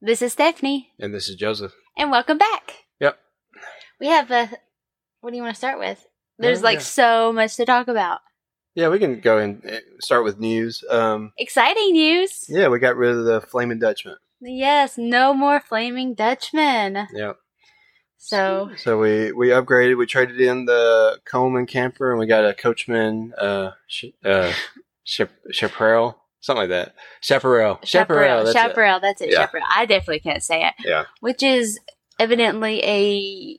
[0.00, 1.72] This is Stephanie, And this is Joseph.
[1.96, 2.84] and welcome back.
[3.00, 3.18] Yep.
[4.00, 4.50] We have a.
[5.20, 6.06] What do you want to start with?
[6.38, 6.80] There's Yeah, like yeah.
[6.82, 8.20] so much to talk about.
[8.74, 10.84] Yeah, we can go and uh, start with news.
[10.90, 12.44] Um, Exciting news!
[12.48, 14.16] yeah, we got rid of the Flaming Dutchman.
[14.42, 17.08] Yes, no more flaming Dutchman.
[17.14, 17.32] Yeah.
[18.18, 19.96] So So we we upgraded.
[19.96, 24.52] We traded in the Coleman camper, and we got a Coachman uh, sh- uh,
[25.04, 26.94] Chap- Chaparral, something like that.
[27.20, 28.44] Chaparral, Chaparral.
[28.44, 28.58] That's it.
[28.58, 29.30] Chaparral, that's it.
[29.32, 29.40] Yeah.
[29.40, 29.66] Chaparral.
[29.74, 30.74] I definitely can't say it.
[30.84, 31.04] Yeah.
[31.20, 31.78] Which is
[32.18, 33.58] evidently a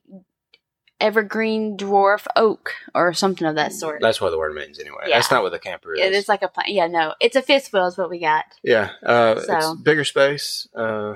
[1.00, 4.02] evergreen dwarf oak or something of that sort.
[4.02, 5.04] That's what the word means, anyway.
[5.08, 5.18] Yeah.
[5.18, 6.00] That's not what the camper is.
[6.04, 6.70] It is like a plant.
[6.70, 8.46] Yeah, no, it's a fifth wheel is what we got.
[8.64, 10.68] yeah, uh, So- it's bigger space.
[10.76, 11.16] Uh,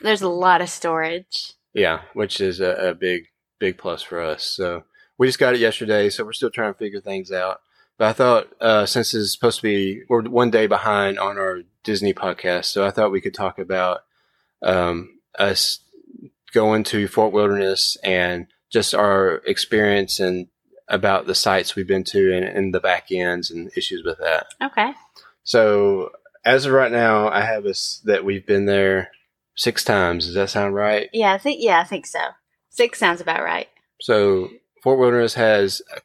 [0.00, 1.52] There's a lot of storage.
[1.74, 3.26] Yeah, which is a, a big,
[3.60, 4.44] big plus for us.
[4.44, 4.82] So
[5.18, 7.60] we just got it yesterday, so we're still trying to figure things out.
[7.98, 11.60] But I thought, uh, since it's supposed to be, we're one day behind on our
[11.84, 14.00] Disney podcast, so I thought we could talk about
[14.62, 15.80] um, us
[16.52, 20.48] going to Fort Wilderness and just our experience and
[20.88, 24.46] about the sites we've been to and, and the back ends and issues with that.
[24.62, 24.92] Okay.
[25.44, 26.10] So
[26.44, 29.10] as of right now, I have us that we've been there
[29.56, 30.26] six times.
[30.26, 31.08] Does that sound right?
[31.12, 32.20] Yeah, I think yeah, I think so.
[32.70, 33.68] Six sounds about right.
[34.00, 34.50] So
[34.82, 36.00] Fort Wilderness has a,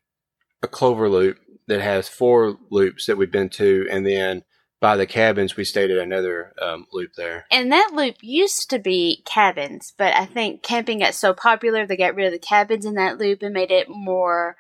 [0.64, 4.44] a clover loop that has four loops that we've been to, and then
[4.80, 7.46] by the cabins we stayed at another um, loop there.
[7.52, 11.98] And that loop used to be cabins, but I think camping got so popular they
[11.98, 14.56] got rid of the cabins in that loop and made it more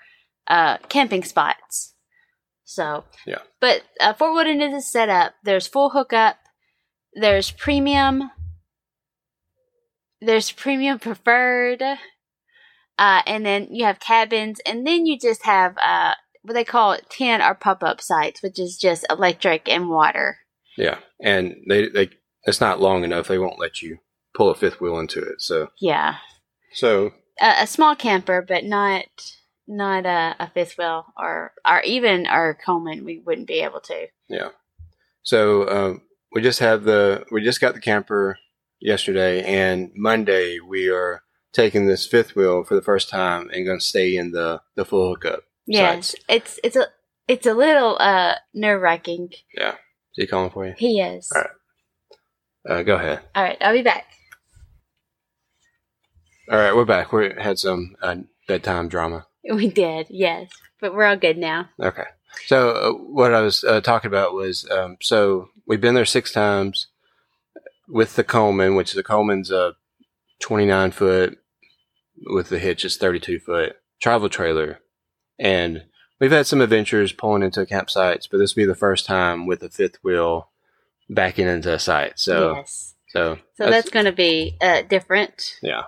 [0.47, 1.93] uh, camping spots.
[2.65, 3.39] So Yeah.
[3.61, 5.33] But uh, Fort Wilderness is set up.
[5.43, 6.37] There's full hookup.
[7.13, 8.31] There's premium.
[10.19, 11.81] There's premium preferred.
[12.99, 16.15] Uh, and then you have cabins, and then you just have uh,
[16.47, 20.39] what they call it tent or pop up sites, which is just electric and water.
[20.77, 22.09] Yeah, and they they
[22.43, 23.27] it's not long enough.
[23.27, 23.97] They won't let you
[24.35, 25.41] pull a fifth wheel into it.
[25.41, 26.15] So Yeah,
[26.73, 29.05] so a, a small camper, but not
[29.67, 33.03] not a, a fifth wheel or or even our Coleman.
[33.03, 34.07] We wouldn't be able to.
[34.29, 34.49] yeah,
[35.23, 36.01] so um,
[36.33, 38.37] we just have the we just got the camper
[38.79, 43.79] yesterday, and Monday we are taking this fifth wheel for the first time and going
[43.79, 45.41] to stay in the the full hookup.
[45.67, 46.87] Yes, it's it's a
[47.27, 49.29] it's a little uh nerve wracking.
[49.53, 49.75] Yeah, is
[50.15, 50.73] he calling for you?
[50.77, 51.29] He is.
[51.35, 52.79] All right.
[52.79, 53.21] Uh, go ahead.
[53.35, 54.05] All right, I'll be back.
[56.49, 57.11] All right, we're back.
[57.11, 58.15] We had some uh,
[58.47, 59.25] bedtime drama.
[59.49, 60.51] We did, yes,
[60.81, 61.69] but we're all good now.
[61.81, 62.03] Okay.
[62.47, 66.33] So uh, what I was uh, talking about was um, so we've been there six
[66.33, 66.87] times
[67.87, 69.75] with the Coleman, which the Coleman's a
[70.41, 71.37] 29 foot
[72.25, 74.79] with the hitch is 32 foot travel trailer,
[75.39, 75.83] and
[76.19, 79.59] we've had some adventures pulling into campsites, but this will be the first time with
[79.59, 80.49] the fifth wheel
[81.09, 82.19] backing into a site.
[82.19, 85.57] So yes, so so that's, going to be uh different.
[85.61, 85.83] Yeah.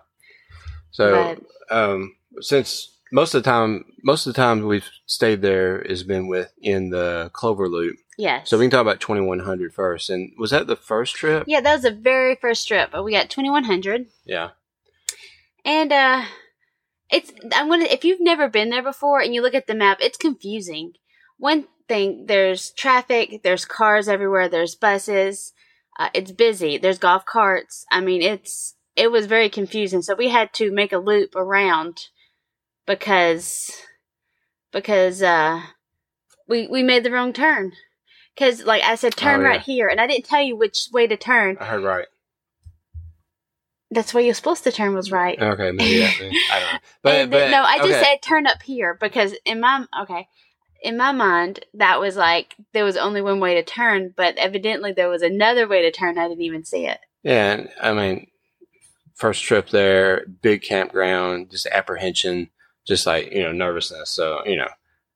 [0.91, 1.37] So,
[1.69, 6.27] um, since most of the time, most of the time we've stayed there has been
[6.27, 7.95] with in the Clover Loop.
[8.17, 8.49] Yes.
[8.49, 10.09] So we can talk about 2100 first.
[10.09, 11.45] And was that the first trip?
[11.47, 12.89] yeah, that was the very first trip.
[12.91, 14.07] But we got twenty one hundred.
[14.25, 14.49] Yeah.
[15.63, 16.23] And uh
[17.11, 19.97] it's I'm gonna if you've never been there before and you look at the map,
[20.01, 20.93] it's confusing.
[21.37, 25.53] One thing, there's traffic, there's cars everywhere, there's buses,
[25.97, 27.85] uh, it's busy, there's golf carts.
[27.91, 30.01] I mean, it's it was very confusing.
[30.01, 31.97] So we had to make a loop around
[32.85, 33.71] because
[34.71, 35.61] because uh
[36.47, 37.71] we we made the wrong turn.
[38.37, 39.49] Cause like I said, turn Oh, yeah.
[39.49, 41.57] right here, and I didn't tell you which way to turn.
[41.59, 42.05] I heard right.
[43.91, 45.39] That's where you're supposed to turn was right.
[45.41, 46.79] Okay, maybe I don't know.
[47.01, 48.01] But, but no, I just okay.
[48.01, 50.27] said turn up here because in my okay,
[50.81, 54.91] in my mind that was like there was only one way to turn, but evidently
[54.91, 56.17] there was another way to turn.
[56.17, 56.99] I didn't even see it.
[57.23, 58.27] Yeah, I mean,
[59.15, 62.49] first trip there, big campground, just apprehension,
[62.85, 64.09] just like you know nervousness.
[64.09, 64.69] So you know,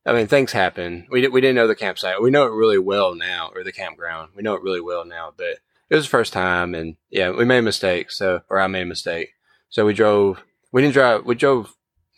[0.05, 1.07] I mean, things happen.
[1.09, 2.21] We di- we didn't know the campsite.
[2.21, 4.31] We know it really well now, or the campground.
[4.35, 5.59] We know it really well now, but
[5.93, 8.09] it was the first time, and yeah, we made a mistake.
[8.09, 9.29] So, or I made a mistake.
[9.69, 10.43] So we drove.
[10.71, 11.23] We didn't drive.
[11.23, 11.71] We drove.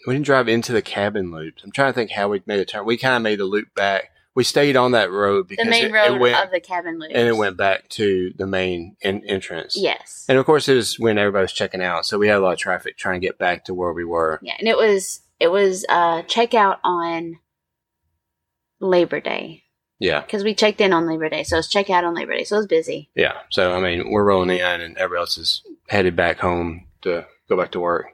[0.08, 1.62] We didn't drive into the cabin loops.
[1.62, 2.86] I'm trying to think how we made a turn.
[2.86, 4.12] We kind of made the loop back.
[4.34, 7.00] We stayed on that road because The main it, road it went of the cabin
[7.00, 7.12] loop.
[7.14, 9.76] and it went back to the main en- entrance.
[9.78, 10.26] Yes.
[10.30, 12.54] And of course, it was when everybody was checking out, so we had a lot
[12.54, 14.40] of traffic trying to get back to where we were.
[14.42, 17.40] Yeah, and it was it was uh checkout on
[18.80, 19.64] Labor Day
[20.00, 22.44] Yeah, because we checked in on Labor Day, so it's check out on Labor Day,
[22.44, 23.10] so it was busy.
[23.16, 23.40] yeah.
[23.50, 27.58] So I mean, we're rolling in, and everybody else is headed back home to go
[27.58, 28.08] back to work.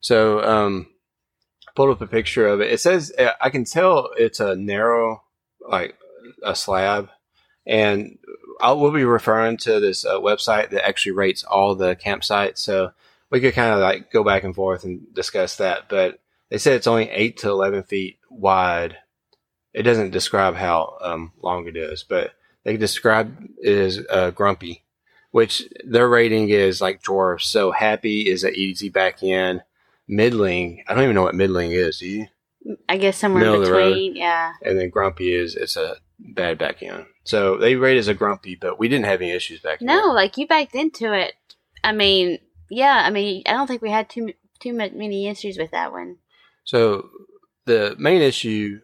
[0.00, 0.88] So, um,
[1.74, 2.70] pulled up a picture of it.
[2.72, 5.22] It says uh, I can tell it's a narrow,
[5.66, 5.96] like
[6.42, 7.08] a slab,
[7.66, 8.18] and
[8.60, 12.58] I'll, we'll be referring to this uh, website that actually rates all the campsites.
[12.58, 12.92] So
[13.30, 15.88] we could kind of like go back and forth and discuss that.
[15.88, 18.98] But they said it's only eight to 11 feet wide.
[19.74, 22.32] It doesn't describe how um, long it is, but
[22.64, 24.84] they describe it as uh, grumpy,
[25.32, 27.46] which their rating is like dwarfs.
[27.48, 29.62] So happy is an easy back end.
[30.06, 31.98] Middling, I don't even know what middling is.
[31.98, 32.26] Do you?
[32.88, 34.16] I guess somewhere Middle in between.
[34.16, 34.52] Yeah.
[34.62, 37.06] And then grumpy is it's a bad back end.
[37.24, 39.86] So they rate as a grumpy, but we didn't have any issues back in.
[39.86, 41.34] No, like you backed into it.
[41.82, 42.38] I mean,
[42.70, 43.02] yeah.
[43.04, 46.18] I mean, I don't think we had too too many issues with that one.
[46.64, 47.10] So
[47.66, 48.80] the main issue,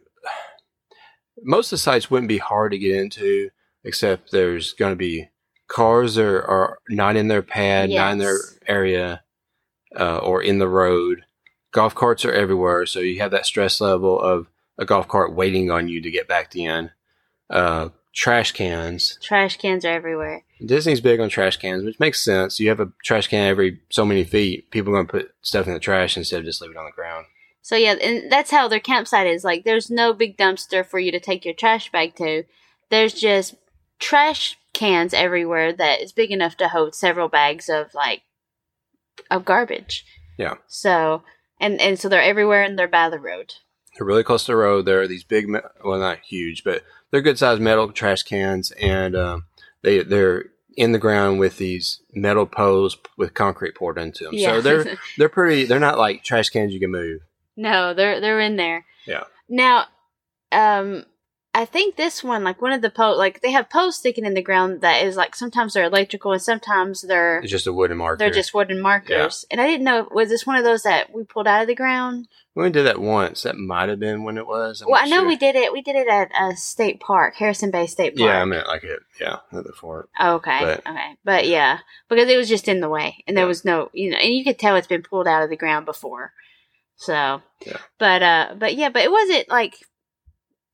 [1.42, 3.50] most of the sites wouldn't be hard to get into,
[3.84, 5.28] except there's going to be
[5.68, 9.22] cars are, are not in their pad, not in their area,
[9.98, 11.24] uh, or in the road.
[11.72, 15.70] Golf carts are everywhere, so you have that stress level of a golf cart waiting
[15.70, 16.90] on you to get back in.
[17.48, 19.18] Uh, trash cans.
[19.22, 20.44] Trash cans are everywhere.
[20.64, 22.58] Disney's big on trash cans, which makes sense.
[22.58, 24.70] You have a trash can every so many feet.
[24.70, 26.86] People are going to put stuff in the trash instead of just leave it on
[26.86, 27.26] the ground.
[27.62, 29.44] So yeah, and that's how their campsite is.
[29.44, 32.44] Like, there's no big dumpster for you to take your trash bag to.
[32.90, 33.54] There's just
[33.98, 38.22] trash cans everywhere that is big enough to hold several bags of like
[39.30, 40.04] of garbage.
[40.38, 40.54] Yeah.
[40.66, 41.22] So
[41.60, 43.54] and and so they're everywhere and they're by the road.
[43.96, 44.86] They're really close to the road.
[44.86, 45.50] There are these big,
[45.84, 49.46] well, not huge, but they're good sized metal trash cans, and um,
[49.82, 50.46] they they're
[50.76, 54.34] in the ground with these metal poles with concrete poured into them.
[54.34, 54.54] Yeah.
[54.54, 55.64] So they're they're pretty.
[55.64, 57.20] They're not like trash cans you can move.
[57.56, 58.86] No, they're they're in there.
[59.06, 59.24] Yeah.
[59.48, 59.86] Now,
[60.52, 61.04] um,
[61.52, 64.34] I think this one, like one of the posts, like they have posts sticking in
[64.34, 67.96] the ground that is like sometimes they're electrical and sometimes they're It's just a wooden
[67.96, 68.18] marker.
[68.18, 69.44] they're just wooden markers.
[69.50, 71.74] And I didn't know was this one of those that we pulled out of the
[71.74, 72.28] ground?
[72.54, 73.42] we only did that once.
[73.42, 74.80] That might have been when it was.
[74.80, 75.26] I'm well, I know sure.
[75.28, 75.72] we did it.
[75.72, 78.28] We did it at a state park, Harrison Bay State Park.
[78.28, 79.00] Yeah, I meant like it.
[79.20, 80.08] Yeah, not before.
[80.20, 83.44] Oh, okay, but- okay, but yeah, because it was just in the way, and there
[83.44, 83.48] Yeah.
[83.48, 85.84] was no, you know, and you could tell it's been pulled out of the ground
[85.86, 86.32] before.
[87.00, 87.78] So, Yeah.
[87.98, 89.74] but uh, but yeah, but it wasn't like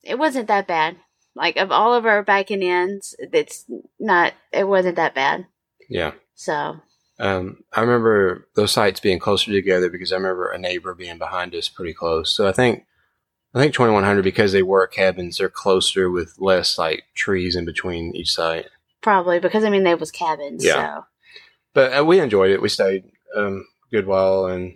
[0.02, 0.96] it wasn't that bad.
[1.34, 3.64] Like of all of our back and ends, it's
[4.00, 4.32] not.
[4.52, 5.46] It wasn't that bad.
[5.88, 6.12] Yeah.
[6.34, 6.80] So
[7.20, 11.54] Um, I remember those sites being closer together because I remember a neighbor being behind
[11.54, 12.32] us pretty close.
[12.34, 12.84] So I think,
[13.54, 18.14] I think 2100 because they were cabins, they're closer with less like trees in between
[18.16, 18.66] each site.
[19.00, 20.64] probably because I mean they was cabins.
[20.64, 20.96] Yeah.
[20.96, 21.04] So
[21.74, 22.60] But uh, we enjoyed it.
[22.62, 23.04] We stayed
[23.36, 24.74] um, a good while and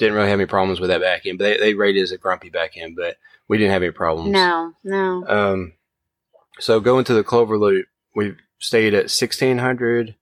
[0.00, 1.38] didn't really have any problems with that back end.
[1.38, 3.16] But they, they rated it as a grumpy back end, but
[3.46, 4.30] we didn't have any problems.
[4.32, 5.24] no, no.
[5.28, 5.72] Um,
[6.58, 10.14] so going to the Clover Loop, we stayed at 1600,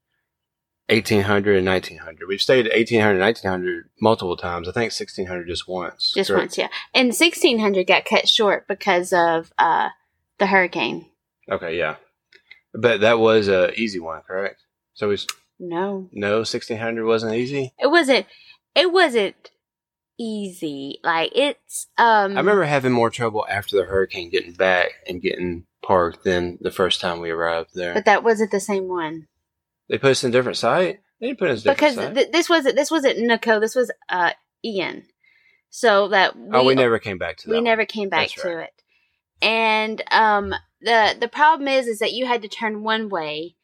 [0.89, 2.27] 1800, and 1900.
[2.29, 4.69] We've stayed at 1800, 1900 multiple times.
[4.69, 6.13] I think 1600 just once.
[6.15, 6.43] Just correct?
[6.43, 6.69] once, yeah.
[6.95, 9.89] And sixteen hundred got cut short because of uh
[10.39, 11.07] the hurricane.
[11.51, 11.97] Okay, yeah.
[12.75, 14.61] But that was a easy one, correct?
[14.95, 15.19] So we
[15.59, 17.73] No, no 1600 wasn't easy.
[17.79, 18.27] it wasn't.
[18.75, 19.51] It wasn't
[20.19, 20.99] easy.
[21.03, 22.33] Like it's um.
[22.37, 26.71] I remember having more trouble after the hurricane getting back and getting parked than the
[26.71, 27.95] first time we arrived there.
[27.95, 29.27] but that wasn't the same one
[29.89, 31.01] they put us in a different site.
[31.21, 32.15] They didn't put us in a different because site.
[32.15, 33.61] th- this wasn't this wasn't Nico.
[33.61, 34.33] This was uh
[34.65, 35.05] Ian.
[35.71, 37.51] So that we, oh, we never came back to that.
[37.51, 37.65] we one.
[37.65, 38.65] never came back That's to right.
[38.65, 38.83] it.
[39.45, 43.57] And um the the problem is is that you had to turn one way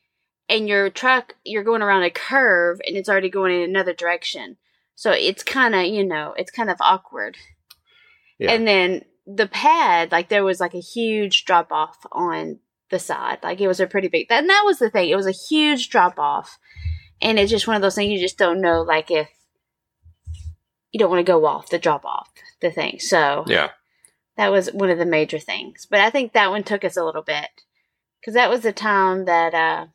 [0.49, 4.57] and your truck you're going around a curve and it's already going in another direction.
[4.95, 7.37] So it's kind of, you know, it's kind of awkward.
[8.39, 8.53] Yeah.
[8.53, 12.59] And then the pad, like there was like a huge drop off on
[12.91, 13.39] the side.
[13.43, 15.09] Like it was a pretty big and that was the thing.
[15.09, 16.59] It was a huge drop off.
[17.23, 19.29] And it's just one of those things you just don't know like if
[20.91, 22.29] you don't want to go off the drop off
[22.61, 22.99] the thing.
[23.01, 23.71] So Yeah.
[24.37, 25.87] that was one of the major things.
[25.91, 27.49] But I think that one took us a little bit
[28.21, 29.87] because that was the time that uh,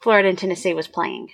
[0.00, 1.30] Florida and Tennessee was playing.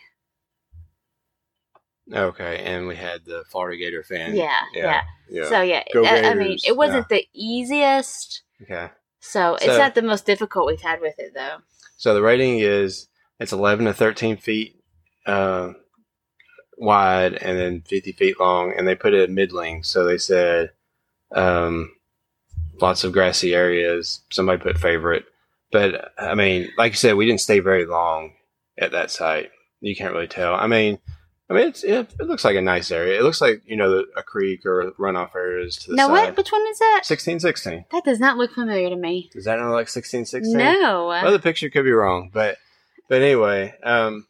[2.12, 4.34] Okay, and we had the Florida Gator fan.
[4.34, 5.02] Yeah, yeah.
[5.28, 5.48] yeah.
[5.48, 8.42] So yeah, I, I mean, it wasn't the easiest.
[8.62, 8.90] okay.
[9.20, 11.58] So it's So- not the most difficult we've had with it though.
[11.96, 14.82] So the rating is it's 11 to 13 feet
[15.26, 15.72] uh,
[16.78, 19.82] wide and then 50 feet long, and they put it at middling.
[19.82, 20.70] So they said
[21.32, 21.92] um,
[22.80, 24.20] lots of grassy areas.
[24.30, 25.26] Somebody put favorite,
[25.70, 28.32] but I mean, like you said, we didn't stay very long
[28.78, 29.50] at that site.
[29.80, 30.54] You can't really tell.
[30.54, 30.98] I mean.
[31.50, 33.19] I mean, it's, it, it looks like a nice area.
[33.19, 36.12] It looks like you know the, a creek or runoff areas to the Now side.
[36.28, 36.37] what?
[36.37, 37.00] Which one is that?
[37.04, 37.85] Sixteen sixteen.
[37.90, 39.30] That does not look familiar to me.
[39.33, 40.57] Does that not look like sixteen sixteen?
[40.59, 42.57] No, Well, the picture could be wrong, but
[43.09, 44.26] but anyway, um,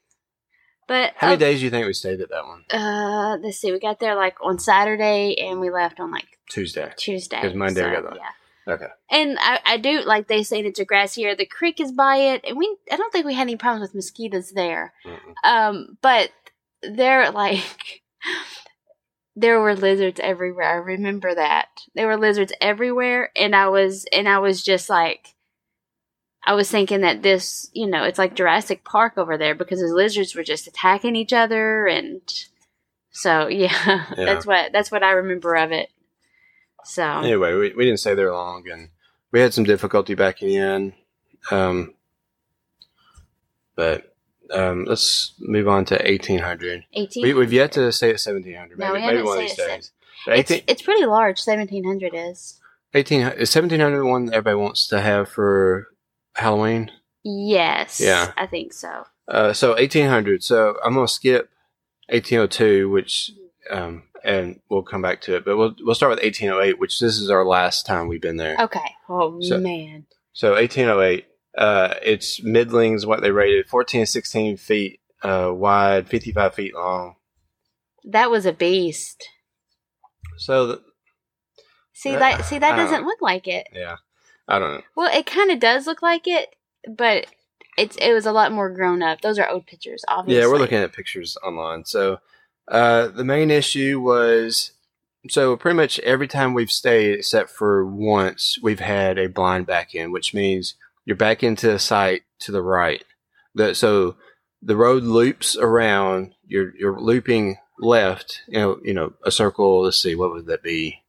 [0.89, 2.65] but how many uh, days do you think we stayed at that one?
[2.71, 3.71] uh, let's see.
[3.71, 6.91] We got there like on Saturday and we left on like Tuesday.
[6.97, 7.41] Tuesday.
[7.43, 8.31] 'Cause Monday we got the- yeah.
[8.75, 8.87] Okay.
[9.11, 11.35] And I, I do like they say it's a grassy area.
[11.35, 13.95] The creek is by it, and we I don't think we had any problems with
[13.95, 14.93] mosquitoes there.
[15.05, 15.35] Mm-mm.
[15.45, 16.31] Um, but
[16.83, 18.03] there like
[19.37, 20.69] there were lizards everywhere.
[20.71, 25.35] I remember that there were lizards everywhere, and I was and I was just like.
[26.43, 29.89] I was thinking that this, you know, it's like Jurassic Park over there because the
[29.95, 32.23] lizards were just attacking each other, and
[33.11, 34.25] so yeah, Yeah.
[34.25, 35.91] that's what that's what I remember of it.
[36.85, 38.89] So Anyway, we, we didn't stay there long, and
[39.33, 40.95] we had some difficulty backing in.
[41.51, 41.93] Um,
[43.77, 44.10] but
[44.53, 46.85] um, let's move on to 1800.
[46.95, 47.23] eighteen.
[47.23, 48.79] We, we've yet to stay at 1700.
[48.79, 49.93] No, we maybe haven't one of these days.
[50.27, 51.39] But It's, it's pretty large.
[51.39, 52.61] Seventeen hundred is.
[52.93, 55.87] 18, is 1700 one that everybody wants to have for
[56.35, 56.91] Halloween?
[57.23, 58.01] Yes.
[58.01, 58.33] Yeah.
[58.37, 59.07] I think so.
[59.29, 60.43] Uh, so 1800.
[60.43, 61.51] So I'm going to skip
[62.09, 63.31] 1802, which,
[63.71, 67.19] um, and we'll come back to it, but we'll, we'll start with 1808, which this
[67.19, 68.57] is our last time we've been there.
[68.59, 68.81] Okay.
[69.09, 70.07] Oh So- man.
[70.33, 71.27] So 1808,
[71.57, 77.17] uh, it's middlings, what they rated 14 16 feet uh, wide, 55 feet long.
[78.05, 79.29] That was a beast.
[80.39, 80.83] So, the,
[81.93, 83.07] See Uh, that see that doesn't know.
[83.07, 83.67] look like it.
[83.75, 83.97] yeah,
[84.49, 84.83] I don't know.
[84.97, 86.55] Well, it kind of does look like it,
[86.89, 87.27] but
[87.77, 89.21] it's it was a lot more grown up.
[89.21, 90.41] Those are old pictures, obviously.
[90.41, 91.85] Yeah, we're looking at pictures online.
[91.85, 92.21] So,
[92.69, 94.73] uh, the main issue was
[95.29, 99.95] so pretty much every time we've stayed, except for once, we've had a blind back
[99.95, 100.77] in, which means
[101.11, 103.03] you're back into the site to the right.
[103.57, 104.15] The, so
[104.63, 106.35] the road loops around.
[106.47, 108.43] You're you're looping left.
[108.47, 109.83] You know, you know, a circle.
[109.83, 111.03] Let's see, what would that be?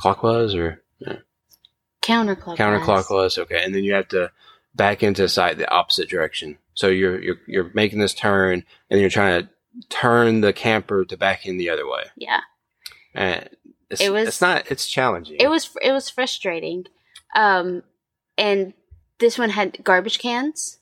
[0.00, 0.82] Clockwise or
[2.02, 2.56] counterclockwise.
[2.56, 3.38] counterclockwise?
[3.38, 4.32] Okay, and then you have to
[4.74, 6.58] back into the site the opposite direction.
[6.74, 9.48] So you're you're you're making this turn, and you're trying to
[9.90, 12.02] turn the camper to back in the other way.
[12.16, 12.40] Yeah.
[13.14, 13.48] And
[13.90, 15.36] it's, It was- it's not it's challenging.
[15.38, 16.86] It was it was frustrating,
[17.36, 17.84] um,
[18.38, 18.72] and
[19.18, 20.78] this one had garbage cans.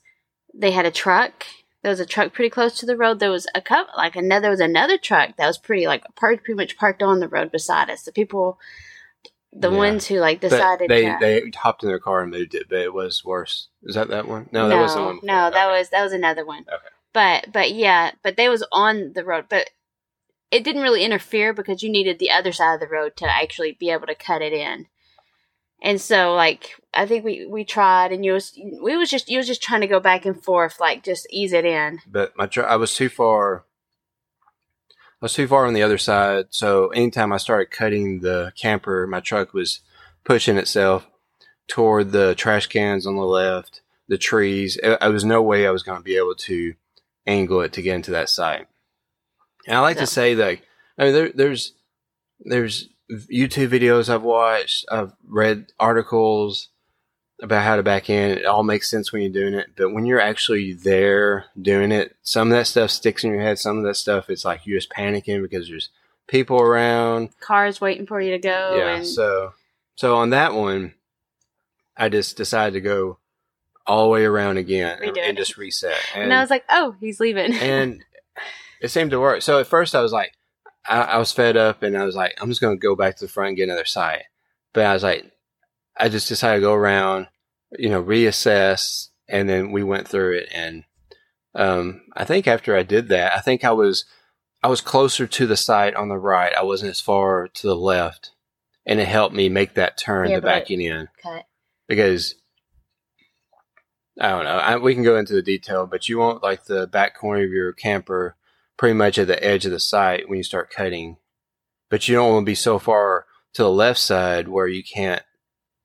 [0.52, 1.44] They had a truck.
[1.82, 3.18] There was a truck pretty close to the road.
[3.20, 4.42] There was a cup like another.
[4.42, 7.52] There was another truck that was pretty like parked pretty much parked on the road
[7.52, 8.02] beside us.
[8.04, 8.58] The people,
[9.52, 9.76] the Yeah.
[9.76, 12.68] ones who like But decided they to, they hopped in their car and moved it,
[12.68, 13.68] but it was worse.
[13.82, 14.48] Is that that one?
[14.52, 15.16] No, that wasn't the one.
[15.16, 15.26] before.
[15.26, 16.62] No, that was that was another one.
[16.62, 16.88] Okay.
[17.12, 19.68] But but yeah, but they was on the road, but
[20.50, 23.72] it didn't really interfere because you needed the other side of the road to actually
[23.72, 24.86] be able to cut it in.
[25.84, 29.36] And so like I think we we tried and you was we was just you
[29.36, 32.00] was just trying to go back and forth like just ease it in.
[32.10, 33.66] But my tr- I was too far.
[34.88, 39.06] I was too far on the other side, so anytime I started cutting the camper,
[39.06, 39.80] my truck was
[40.24, 41.06] pushing itself
[41.68, 44.78] toward the trash cans on the left, the trees.
[44.82, 46.74] I I was no way I was going to be able to
[47.26, 48.66] angle it to get into that site.
[49.66, 50.60] And I like to say that
[50.96, 51.74] I mean there, there's
[52.40, 56.68] there's YouTube videos I've watched, I've read articles
[57.42, 58.38] about how to back in.
[58.38, 62.16] It all makes sense when you're doing it, but when you're actually there doing it,
[62.22, 63.58] some of that stuff sticks in your head.
[63.58, 65.90] Some of that stuff it's like you're just panicking because there's
[66.26, 67.38] people around.
[67.40, 68.96] Cars waiting for you to go yeah.
[68.96, 69.52] and So
[69.96, 70.94] so on that one,
[71.96, 73.18] I just decided to go
[73.86, 75.98] all the way around again and, and just reset.
[76.14, 78.02] and I was like, "Oh, he's leaving." and
[78.80, 79.42] it seemed to work.
[79.42, 80.32] So at first I was like,
[80.86, 83.16] I, I was fed up and I was like, I'm just going to go back
[83.16, 84.24] to the front and get another site.
[84.72, 85.30] But I was like,
[85.96, 87.28] I just decided to go around,
[87.78, 89.08] you know, reassess.
[89.28, 90.48] And then we went through it.
[90.52, 90.84] And,
[91.54, 94.04] um, I think after I did that, I think I was,
[94.62, 96.52] I was closer to the site on the right.
[96.54, 98.32] I wasn't as far to the left.
[98.86, 101.44] And it helped me make that turn, Yeah, the backing in Cut.
[101.88, 102.34] because
[104.20, 104.50] I don't know.
[104.58, 107.50] I, we can go into the detail, but you want like the back corner of
[107.50, 108.36] your camper
[108.76, 111.16] pretty much at the edge of the site when you start cutting,
[111.90, 115.22] but you don't want to be so far to the left side where you can't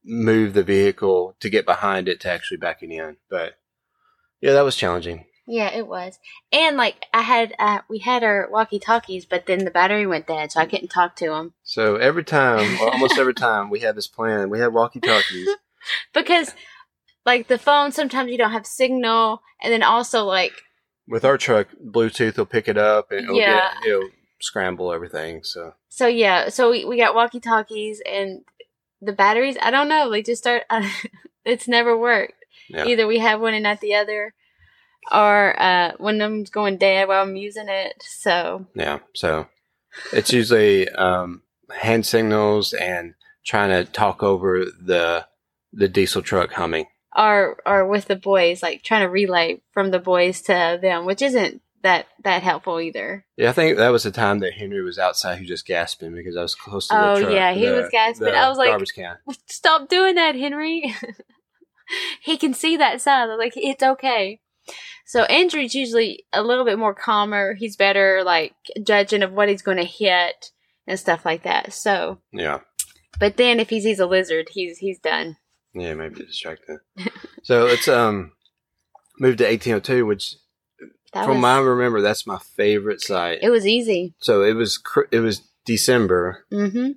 [0.03, 3.17] move the vehicle to get behind it to actually back it in.
[3.29, 3.57] But
[4.41, 5.25] yeah, that was challenging.
[5.51, 6.19] Yeah, it was.
[6.51, 10.27] And like I had, uh, we had our walkie talkies, but then the battery went
[10.27, 11.53] dead, so I couldn't talk to them.
[11.63, 14.51] So every time, or almost every time, we had this plan.
[14.51, 15.49] We had walkie talkies.
[16.13, 16.53] because,
[17.25, 20.53] like, the phone sometimes you don't have signal, and then also like
[21.09, 23.73] With our truck, Bluetooth will pick it up and it'll, Yeah.
[23.83, 25.43] get, it'll scramble everything.
[25.43, 28.43] So so yeah, so we we got walkie talkies and
[29.01, 29.57] the batteries.
[29.61, 30.63] I don't know, they just start.
[31.45, 32.33] it's never worked.
[32.69, 32.85] yeah.
[32.85, 34.33] Either we have one and not the other,
[35.11, 37.95] or uh, one of them's going dead while I'm using it.
[38.01, 38.99] So Yeah.
[39.15, 39.47] So
[40.13, 41.41] it's usually um,
[41.75, 45.25] hand signals and trying to talk over the
[45.73, 46.85] the diesel truck humming.
[47.19, 51.21] Or or with the boys, like trying to relay from the boys to them, which
[51.21, 53.25] isn't that that helpful either.
[53.37, 55.35] Yeah, I think that was the time that Henry was outside.
[55.35, 57.33] He was just gasping because I was close to the Oh, truck.
[57.33, 58.29] yeah, he the- was gasping.
[58.29, 59.17] I was like- garbage can.
[59.47, 60.93] Stop doing that, Henry.
[62.21, 63.25] he can see that side.
[63.35, 64.39] Like it's okay.
[65.05, 67.55] So Andrew's usually a little bit more calmer.
[67.55, 70.51] He's better like judging of what he's going to hit
[70.85, 71.73] and stuff like that.
[71.73, 72.59] So, Yeah,
[73.19, 75.37] but then if he sees a lizard, he's he's done.
[75.73, 76.77] Yeah, maybe distracted.
[77.43, 78.31] so let's um
[79.19, 80.35] move to 1802, which
[81.13, 83.39] That from was, my remember, that's my favorite site.
[83.41, 84.13] it was easy.
[84.19, 86.91] so it was it was December, Mm-hmm.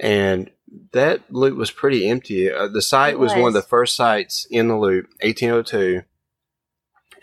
[0.00, 0.50] and
[0.92, 2.50] that loop was pretty empty.
[2.50, 3.32] Uh, the site It was.
[3.32, 6.02] one of the first sites in the loop, 1802,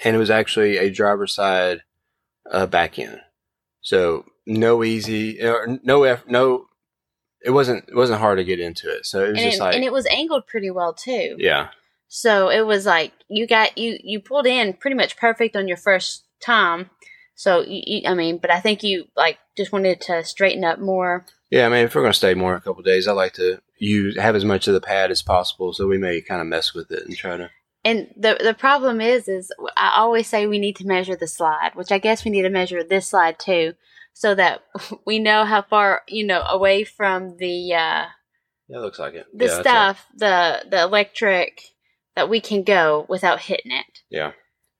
[0.03, 1.81] and it was actually a driver's side
[2.51, 3.19] uh, back end.
[3.81, 5.37] So no easy,
[5.83, 6.65] no no.
[7.43, 9.05] It wasn't it wasn't hard to get into it.
[9.05, 11.35] So it was And just it, like and it was angled pretty well too.
[11.39, 11.69] yeah,
[12.07, 15.77] So it was like you got you you pulled in pretty much perfect on your
[15.77, 16.89] first time.
[17.35, 20.79] So you, you, I mean, but I think you like just wanted to straighten up
[20.79, 21.25] more.
[21.49, 21.65] yeah.
[21.65, 24.35] I mean, if we're gonna stay more a couple days, I like to use have
[24.35, 25.71] as much of the pad as possible.
[25.73, 27.49] So we may kind of mess with it and try to.
[27.85, 31.71] And the the problem is, is I always say we need to measure the slide,
[31.75, 33.73] which I guess we need to measure this slide too,
[34.13, 34.63] so that
[35.05, 38.05] we know how far you know away from the uh,
[38.67, 39.25] Yeah, it looks like it.
[39.33, 41.61] the Yeah, stuff, the the electric
[42.15, 43.99] that we can go without hitting it.
[44.09, 44.31] Yeah.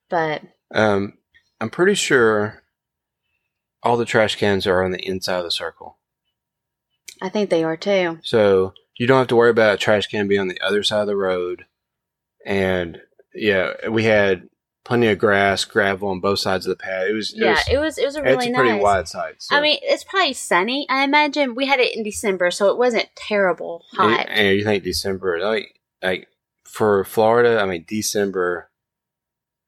[0.08, 0.42] But
[0.74, 1.18] Um,
[1.60, 2.62] I'm pretty sure
[3.82, 5.98] all the trash cans are on the inside of the circle.
[7.22, 8.18] I think they are too.
[8.22, 11.00] So you don't have to worry about a trash can being on the other side
[11.02, 11.64] of the road.
[12.44, 13.00] And
[13.34, 14.48] yeah, we had
[14.90, 17.06] plenty of grass, gravel on both sides of the pad.
[17.08, 18.82] It was, it Yeah, was- it was it was a really it's a pretty nice.
[18.82, 19.40] wide site.
[19.40, 19.54] So.
[19.56, 20.84] I mean, it's probably sunny.
[20.90, 24.26] I imagine we had it in December, so it wasn't terrible hot.
[24.28, 26.26] and, and you think December, like, like
[26.64, 28.68] for Florida, I mean, December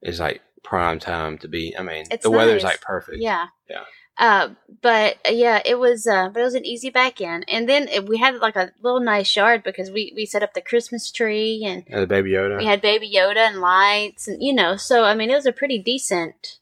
[0.03, 1.73] is like prime time to be.
[1.79, 2.73] I mean, It's the weather's nice.
[2.73, 3.19] like perfect.
[3.21, 3.47] Yeah.
[3.71, 3.85] Yeah.
[4.19, 4.51] Uh,
[4.83, 6.07] but uh, yeah, it was.
[6.07, 8.73] Uh, but it was an easy back in, and then it, we had like a
[8.83, 12.33] little nice yard because we we set up the Christmas tree and And the Baby
[12.33, 12.59] Yoda.
[12.59, 15.53] we had Baby Yoda and lights, and you know, so I mean, it was a
[15.53, 16.59] pretty decent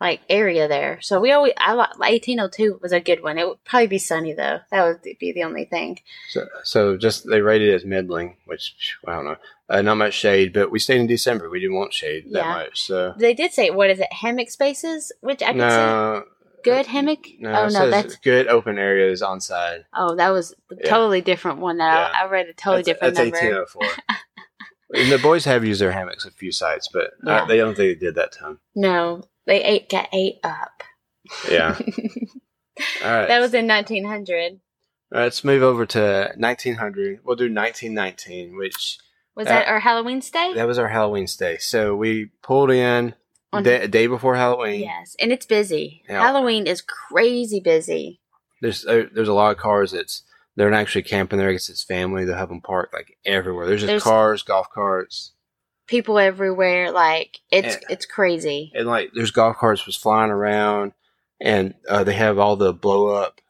[0.00, 1.00] like area there.
[1.00, 3.38] So we always I like eighteen oh two was a good one.
[3.38, 4.60] It would probably be sunny though.
[4.70, 6.00] That would be the only thing.
[6.30, 9.36] So, so just they rated it as middling, which I don't know,
[9.68, 10.52] uh, not much shade.
[10.52, 11.48] But we stayed in December.
[11.48, 12.82] We didn't want shade that much.
[12.82, 16.24] So They did say what is it hammock spaces, which I can no,
[16.64, 17.20] good hammock.
[17.38, 19.84] no, oh no, that's good open areas on side.
[19.94, 20.90] Oh, that was a Yeah.
[20.90, 21.78] totally different one.
[21.78, 22.18] That Yeah.
[22.20, 23.36] I, I read a totally that's, different that's number.
[23.38, 23.82] eighteen oh four.
[24.94, 27.42] And the boys have used their hammocks a few sites, but Yeah.
[27.42, 28.58] uh, they don't think they did that time.
[28.74, 30.82] No, they ate got ate up.
[31.50, 31.78] Yeah.
[33.02, 33.26] All right.
[33.28, 34.52] that was in 1900.
[34.52, 37.20] All right, let's move over to 1900.
[37.24, 38.98] We'll do 1919, which
[39.34, 40.52] Was Uh, that our Halloween stay?
[40.54, 41.56] that was our Halloween stay.
[41.58, 43.14] So we pulled in
[43.52, 44.80] On- day, day before Halloween.
[44.80, 46.02] Yes, and it's busy.
[46.08, 46.22] Yeah.
[46.22, 48.20] Halloween is crazy busy.
[48.60, 50.22] There's there, there's a lot of cars that's
[50.56, 51.48] they're not actually camping there.
[51.48, 52.24] I guess it's family.
[52.24, 53.66] They'll have them parked like everywhere.
[53.66, 55.32] There's just There's- cars, golf carts,
[55.88, 56.90] People everywhere.
[56.92, 57.88] Like it's Yeah.
[57.90, 58.70] it's crazy.
[58.74, 60.92] and like there's golf carts was flying around,
[61.40, 63.40] and uh, they have all the blow up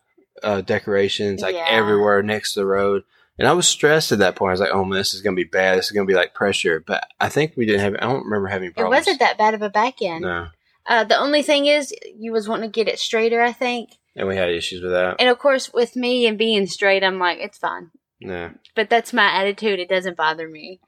[0.42, 1.66] uh, decorations like Yeah.
[1.68, 3.04] everywhere next to the road.
[3.38, 4.50] And I was stressed at that point.
[4.50, 5.78] I was like, "Oh man, this is gonna be bad.
[5.78, 7.94] This is gonna be like pressure." But I think we didn't have.
[7.94, 8.94] I don't remember having problems.
[8.94, 10.22] It wasn't that bad of a back end.
[10.22, 10.48] No,
[10.86, 13.90] Uh, the only thing is, you was wanting to get it straighter, I think.
[14.14, 15.16] and we had issues with that.
[15.18, 17.90] And of course, with me and being straight, I'm like, it's fine.
[18.20, 19.80] No, but that's my attitude.
[19.80, 20.80] It doesn't bother me.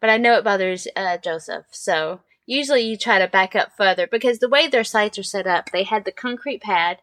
[0.00, 1.66] But I know it bothers uh, Joseph.
[1.72, 5.46] So usually you try to back up further because the way their sites are set
[5.46, 6.98] up, they had the concrete pad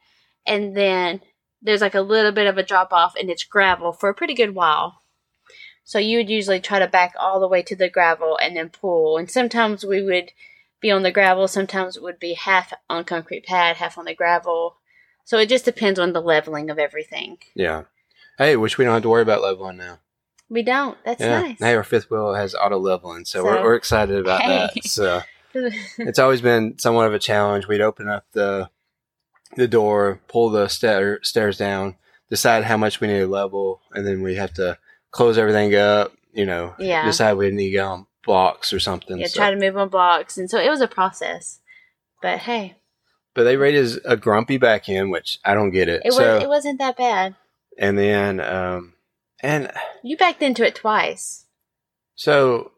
[0.47, 1.21] and then
[1.61, 4.33] there's like a little bit of a drop off and it's gravel for a pretty
[4.33, 5.01] good while.
[5.83, 8.69] So you would usually try to back all the way to the gravel and then
[8.69, 9.17] pull.
[9.17, 10.31] And sometimes we would
[10.81, 14.13] be on the gravel, sometimes it would be half on concrete pad, half on the
[14.13, 14.77] gravel.
[15.25, 17.37] So it just depends on the leveling of everything.
[17.55, 17.83] yeah.
[18.37, 19.97] Hey, which we don't have to worry about leveling now.
[20.47, 20.95] We don't.
[21.03, 21.41] That's yeah.
[21.41, 21.57] nice.
[21.59, 24.69] Hey, our fifth wheel has auto leveling, so, So- we're, we're excited about Hey.
[24.75, 24.83] that.
[24.85, 25.21] So
[25.97, 27.67] it's always been somewhat of a challenge.
[27.67, 28.69] We'd open up the
[29.55, 31.95] the door, pull the stair, stairs down,
[32.29, 34.77] decide how much we need to level, and then we have to
[35.11, 36.11] close everything up.
[36.33, 37.05] You know, Yeah.
[37.05, 39.17] decide we need to go on blocks or something.
[39.17, 41.59] yeah, so- try to move on blocks, and so it was a process.
[42.21, 42.75] But hey,
[43.33, 46.01] but they rated as a grumpy back end, which I don't get it.
[46.05, 47.35] it so, was it wasn't that bad.
[47.77, 48.93] and then um,
[49.41, 49.71] and
[50.03, 51.45] You backed into it twice.
[52.15, 52.71] So,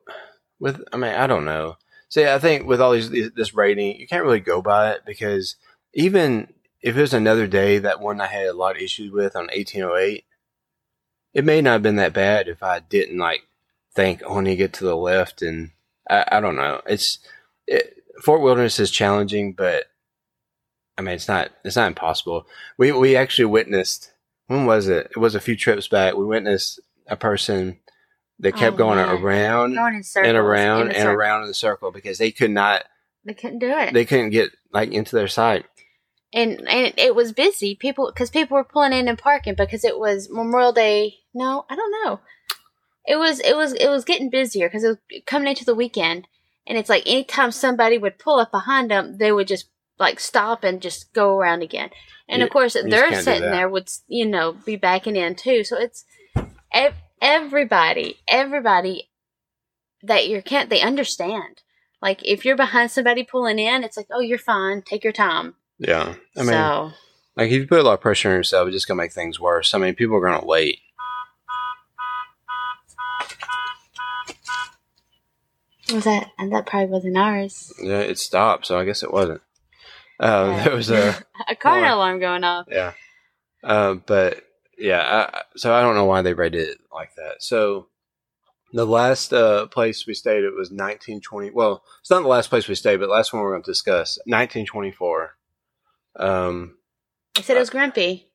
[0.60, 1.78] with I mean, I don't know.
[2.10, 5.02] See, I think with all these these- this rating, you can't really go by it
[5.06, 5.56] because
[5.94, 9.36] even if it was another day, that one I had a lot of issues with
[9.36, 10.26] on eighteen oh eight,
[11.34, 13.42] it may not have been that bad if I didn't like
[13.96, 15.72] think, oh, I need to get to the left, and
[16.10, 16.82] I, I don't know.
[16.88, 17.20] It's
[17.68, 19.86] it, Fort Wilderness is challenging, but
[20.98, 22.46] I mean, it's not it's not impossible.
[22.78, 24.12] We we actually witnessed
[24.48, 25.12] when was it?
[25.16, 26.16] It was a few trips back.
[26.16, 27.80] We witnessed a person
[28.40, 29.10] that kept Oh, going man.
[29.22, 30.30] around Going in circles.
[30.30, 31.12] and around and circle.
[31.14, 32.84] around in the circle because they could not
[33.26, 33.94] They couldn't do it.
[33.94, 35.66] they couldn't get like into their sight.
[36.34, 37.76] And and it, was busy.
[37.76, 41.16] People because people were pulling in and parking because it was Memorial Day.
[41.34, 42.20] No, I don't know.
[43.06, 46.28] It was it was it was getting busier because it was coming into the weekend,
[46.68, 50.64] and it's like anytime somebody would pull up behind them, they would just like stop
[50.64, 51.90] and just go around again.
[52.28, 55.64] And of course, they're sitting there would you know be backing in too.
[55.64, 56.06] So it's
[56.72, 59.10] ev- everybody, everybody
[60.04, 61.64] that you can't they understand.
[62.04, 65.56] Like if you're behind somebody pulling in, it's like oh you're fine, take your time.
[65.80, 66.92] Yeah, I mean, so
[67.38, 69.40] like if you put a lot of pressure on yourself, it's just gonna make things
[69.40, 69.74] worse.
[69.74, 70.80] I mean, people are gonna wait.
[75.94, 77.74] was that and that probably wasn't ours.
[77.82, 79.42] Yeah, it stopped, so I guess it wasn't.
[80.20, 80.64] Uh, Yeah.
[80.66, 81.16] there was a
[81.48, 81.96] a car Oh.
[81.96, 82.68] alarm going off.
[82.70, 82.94] yeah,
[83.64, 84.44] uh, but
[84.78, 85.00] yeah,
[85.34, 87.42] I, I- so I don't know why they rated it like that.
[87.42, 87.88] So
[88.72, 91.50] the last uh, place we stayed it was 1920.
[91.52, 93.72] Well, it's not the last place we stayed, but the last one we're going to
[93.72, 95.36] discuss 1924.
[96.20, 96.76] Um,
[97.38, 98.28] I said it was grumpy.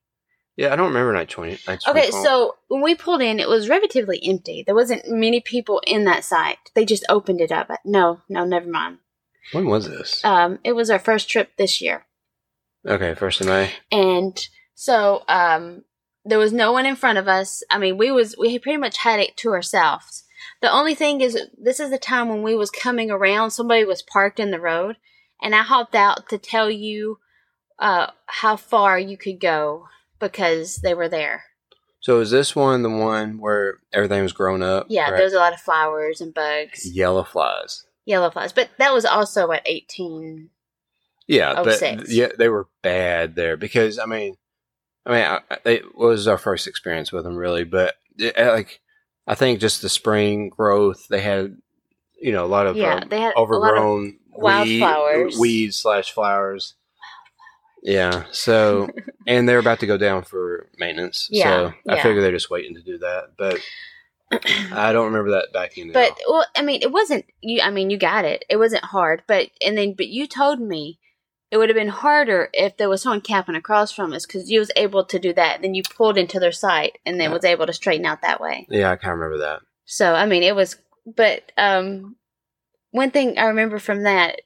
[0.57, 1.53] yeah, I don't remember 1920.
[1.90, 2.25] Okay, 1924.
[2.25, 4.62] so when we pulled in, it was relatively empty.
[4.64, 6.59] There wasn't many people in that site.
[6.75, 7.70] They just opened it up.
[7.85, 8.99] No, no, never mind.
[9.53, 10.25] when was this?
[10.25, 12.07] Um, it was our first trip this year,
[12.87, 13.73] okay, first of May.
[13.92, 15.85] and so um,
[16.25, 17.62] there was no one in front of us.
[17.70, 20.25] I mean, we was we pretty much had it to ourselves.
[20.62, 23.51] The only thing is, this is the time when we was coming around.
[23.51, 24.97] Somebody was parked in the road,
[25.42, 27.18] and I hopped out to tell you
[27.78, 29.87] uh, how far you could go
[30.18, 31.44] because they were there.
[32.00, 34.87] So is this one the one where everything was grown up?
[34.90, 35.16] Yeah, right?
[35.16, 37.84] there was a lot of flowers and bugs, yellow flies.
[38.04, 40.50] yellow flies, But that was also at 18.
[41.26, 44.37] Yeah, Oh, but yeah, they were bad there because I mean,
[45.06, 48.80] I mean, I, it was our first experience with them really, but it, like
[49.26, 51.56] I think just the spring growth they had,
[52.20, 55.38] you know, a lot of Yeah, um, they had a lot of overgrown weed- wildflowers.
[55.38, 56.74] weeds slash flowers.
[57.85, 58.88] Yeah, so
[59.27, 62.03] and they're about to go down for maintenance, Yeah, so I yeah.
[62.03, 63.61] figure they're just waiting to do that, but.
[64.73, 65.92] I don't remember that back in.
[65.92, 67.61] But well, I mean, it wasn't you.
[67.62, 68.44] I mean, you got it.
[68.49, 69.23] It wasn't hard.
[69.29, 70.99] But and then, but you told me
[71.53, 74.59] it would have been harder if there was someone camping across from us because you
[74.59, 75.62] was able to do that.
[75.62, 77.35] Then you pulled into their site and then Yeah.
[77.35, 78.66] was able to straighten out that way.
[78.70, 79.61] yeah, I can't remember that.
[79.85, 80.77] So I mean, it was.
[81.07, 82.16] But um,
[82.90, 84.40] one thing I remember from that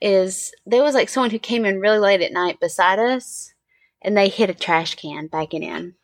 [0.00, 3.52] is there was like someone who came in really late at night beside us,
[4.02, 5.94] and they hit a trash can backing in.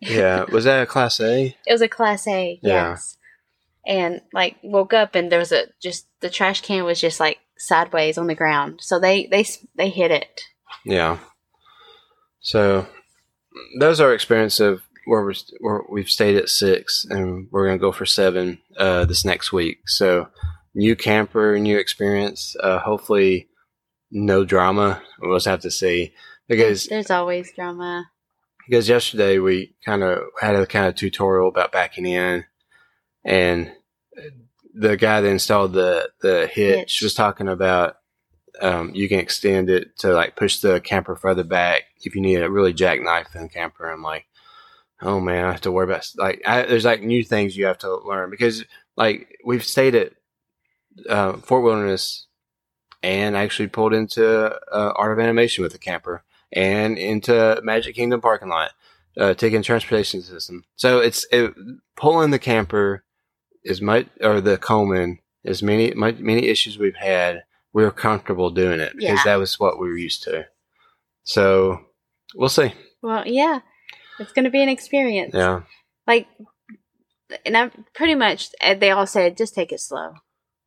[0.00, 1.56] Yeah, was that a class A?
[1.66, 2.90] It was a class A, Yeah.
[2.90, 3.16] yes.
[3.86, 7.38] And like woke up and there was a just the trash can was just like
[7.58, 8.78] sideways on the ground.
[8.80, 9.44] So they they
[9.76, 10.42] they hit it.
[10.84, 11.18] Yeah.
[12.40, 12.86] So
[13.78, 17.90] those are experience of where we're, where we've stayed at six, and we're gonna go
[17.92, 19.78] for seven uh, this next week.
[19.88, 20.28] So
[20.74, 22.56] new camper, new experience.
[22.60, 23.48] Uh, hopefully,
[24.10, 25.02] no drama.
[25.20, 26.12] We'll just have to see
[26.48, 28.06] because There's always drama.
[28.68, 32.44] because yesterday we kind of had a kind of tutorial about backing in,
[33.24, 33.72] and
[34.74, 37.02] the guy that installed the the hitch, Hitch.
[37.02, 37.96] was talking about
[38.60, 42.36] um, you can extend it to like push the camper further back if you need
[42.42, 43.90] a really jackknife thin camper.
[43.90, 44.26] I'm like,
[45.00, 47.78] oh man, I have to worry about like I, there's like new things you have
[47.78, 48.64] to learn because
[48.96, 50.12] like we've stayed at
[51.08, 52.26] uh, Fort Wilderness
[53.02, 54.24] and actually pulled into
[54.72, 58.72] uh, Art of Animation with the camper and into Magic Kingdom parking lot,
[59.16, 60.64] uh, taking transportation system.
[60.76, 61.52] So it's it,
[61.96, 63.04] pulling the camper
[63.64, 67.42] is much or the Coleman as many much, many issues we've had.
[67.72, 69.24] We were comfortable doing it because Yeah.
[69.24, 70.46] that was what we were used to.
[71.24, 71.80] So
[72.34, 72.74] we'll see.
[73.02, 73.60] Well, yeah.
[74.18, 75.32] It's going to be an experience.
[75.34, 75.62] Yeah,
[76.06, 76.28] Like
[77.46, 80.14] and I'm pretty much uh, they all said just take it slow.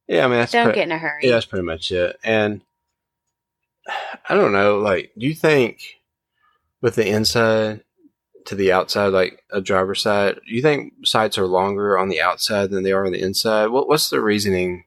[0.08, 0.26] Yeah.
[0.26, 1.22] I mean that's Don't pre- get in a hurry.
[1.24, 2.18] yeah, that's pretty much it.
[2.24, 2.62] And
[4.28, 4.80] I don't know.
[4.80, 5.82] Like, do you think
[6.82, 7.84] with the inside
[8.46, 12.22] to the outside, like a driver's side, do you think sites are longer on the
[12.22, 13.68] outside than they are on the inside?
[13.68, 14.86] What What's the reasoning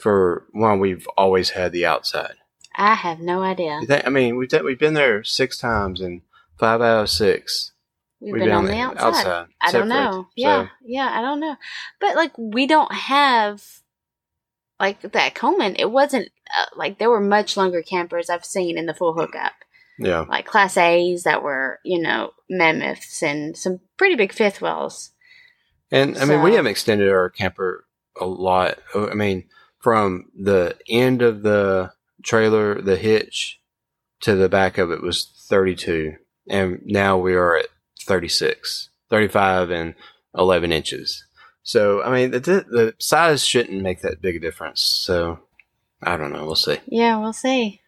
[0.00, 2.34] for why we've always had the outside?
[2.76, 3.80] I have no idea.
[3.86, 4.04] Think?
[4.06, 6.22] I mean, we've we've been there six times, and
[6.58, 7.72] five out of six
[8.20, 9.46] We've we've been on the the outside.
[9.60, 9.72] I separate.
[9.80, 10.28] don't know.
[10.34, 11.56] Yeah, So, yeah, I don't know.
[12.00, 13.62] But like, we don't have
[14.78, 15.76] like that Coleman.
[15.76, 19.52] It wasn't uh, like there were much longer campers I've seen in the full hookup,
[19.98, 25.10] yeah, like Class A's that were you know mammoths and some pretty big fifth wheels.
[25.90, 27.86] and I mean, we have extended our camper
[28.20, 28.78] a lot.
[28.94, 29.44] I mean,
[29.80, 33.60] from the end of the trailer, the hitch,
[34.20, 36.14] to the back of it was 32,
[36.48, 37.66] and now we are at
[38.06, 39.94] 36, 35 and
[40.36, 41.24] 11 inches.
[41.64, 44.80] So I mean, the the size shouldn't make that big a difference.
[44.80, 45.40] So
[46.02, 46.44] I don't know.
[46.46, 46.78] We'll see.
[46.86, 47.80] Yeah, we'll see.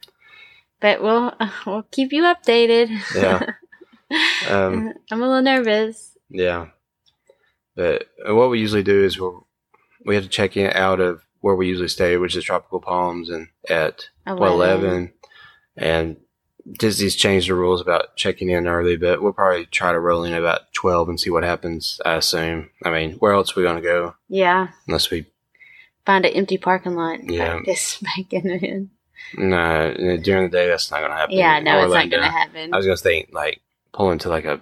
[0.80, 1.32] But we'll
[1.66, 2.90] we'll keep you updated.
[3.14, 3.52] Yeah.
[4.48, 6.16] Um, I'm a little nervous.
[6.28, 6.68] Yeah.
[7.74, 9.48] But what we usually do is we'll,
[10.04, 13.28] we have to check in out of where we usually stay, which is Tropical Palms,
[13.28, 14.52] and at 11.
[14.52, 15.12] 11.
[15.76, 16.16] And
[16.79, 20.33] Disney's changed the rules about checking in early, but we'll probably try to roll in
[20.35, 22.70] about 12 and see what happens, I assume.
[22.85, 24.68] I mean, where else are we going to go Yeah.
[24.88, 25.26] unless we,
[26.05, 27.55] Find an empty parking lot and Yeah.
[27.55, 28.90] practice making it in.
[29.37, 31.37] No, during the day, that's not going to happen.
[31.37, 32.72] Yeah, no, it's not gonna happen.
[32.72, 33.61] I was going to say, like,
[33.92, 34.61] pull into like a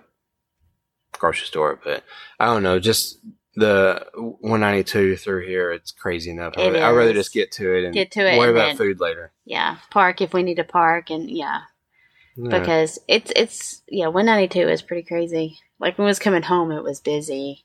[1.13, 2.03] grocery store, but
[2.39, 3.19] I don't know, just
[3.57, 6.55] the 192 through here, it's crazy enough.
[6.57, 8.77] It I'd I'd rather just get to it and Get to it worry about then-
[8.77, 9.33] food later.
[9.45, 9.77] yeah.
[9.91, 11.61] Park if we need to park and yeah.
[12.37, 12.59] Yeah.
[12.59, 15.59] Because it's it's yeah, one ninety two is pretty crazy.
[15.79, 17.65] Like when I was coming home it was busy.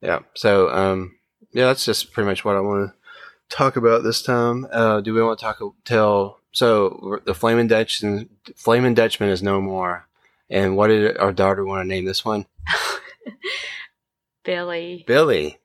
[0.00, 0.20] Yeah.
[0.34, 1.16] So, um,
[1.52, 4.66] yeah, that's just pretty much what I want to talk about this time.
[4.70, 9.60] Uh, do we want to talk, tell, so the Flaming Dutchman, Flaming Dutchman is no
[9.60, 10.06] more.
[10.50, 12.46] And what did our daughter want to name this one?
[14.44, 15.04] Billy.
[15.06, 15.58] Billy.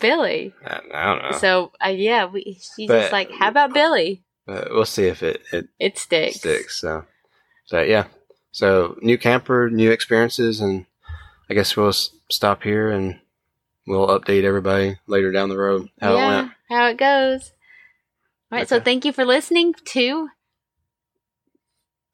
[0.00, 0.54] Billy.
[0.64, 1.38] I, I don't know.
[1.38, 4.22] So uh, yeah, we she's But- just like, How about Billy?
[4.46, 6.36] we'll see if it, it It sticks.
[6.36, 6.80] sticks.
[6.80, 7.04] So,
[7.68, 8.04] so yeah.
[8.50, 10.86] So new camper, new experiences, and
[11.50, 13.20] I guess we'll s- stop here and
[13.86, 16.52] we'll update everybody later down the road how yeah, it went.
[16.70, 17.52] how it goes.
[18.50, 20.28] All right, so thank you for listening to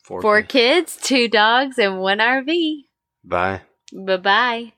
[0.03, 0.97] Four Four kids.
[0.97, 2.87] Kids, Two Dogs, and One RV.
[3.23, 3.63] Bye.
[3.93, 4.73] Bye bye.